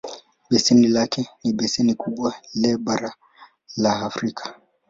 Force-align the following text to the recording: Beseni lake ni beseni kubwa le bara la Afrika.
Beseni 0.49 0.87
lake 0.87 1.29
ni 1.43 1.53
beseni 1.53 1.93
kubwa 1.95 2.33
le 2.55 2.77
bara 2.77 3.13
la 3.77 3.99
Afrika. 4.01 4.55